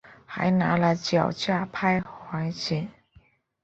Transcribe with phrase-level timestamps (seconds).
[0.25, 2.89] 还拿了脚架拍环景